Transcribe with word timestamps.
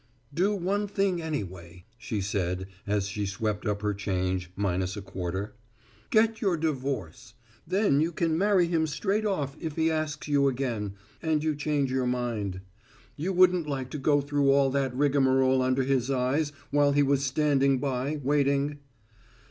"Do 0.33 0.55
one 0.55 0.87
thing 0.87 1.21
anyway," 1.21 1.85
she 1.95 2.21
said 2.21 2.65
as 2.87 3.07
she 3.07 3.27
swept 3.27 3.67
up 3.67 3.83
her 3.83 3.93
change, 3.93 4.49
minus 4.55 4.97
a 4.97 5.01
quarter, 5.03 5.53
"get 6.09 6.41
your 6.41 6.57
divorce. 6.57 7.35
Then 7.67 8.01
you 8.01 8.11
can 8.11 8.35
marry 8.35 8.65
him 8.65 8.87
straight 8.87 9.27
off, 9.27 9.55
if 9.59 9.75
he 9.75 9.91
asks 9.91 10.27
you 10.27 10.47
again 10.47 10.95
and 11.21 11.43
you 11.43 11.53
change 11.55 11.91
your 11.91 12.07
mind. 12.07 12.61
You 13.15 13.31
wouldn't 13.31 13.67
like 13.67 13.91
to 13.91 13.99
go 13.99 14.21
through 14.21 14.49
all 14.51 14.71
that 14.71 14.95
rigmarole 14.95 15.61
under 15.61 15.83
his 15.83 16.09
eyes, 16.09 16.51
while 16.71 16.93
he 16.93 17.03
was 17.03 17.23
standing 17.23 17.77
by, 17.77 18.19
waiting." 18.23 18.79